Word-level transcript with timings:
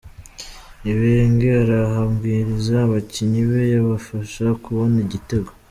Ibenge 0.91 1.47
araha 1.61 1.85
amabwiriza 1.93 2.73
abakinnyi 2.85 3.41
be 3.49 3.61
yabafasha 3.73 4.45
kubona 4.63 4.95
igitego. 5.05 5.51